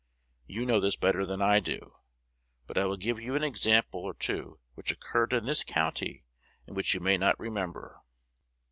[0.47, 1.93] You know this better than I do.
[2.65, 6.25] But I will give you an example or two which occurred in this county,
[6.65, 8.01] and which you may not remember.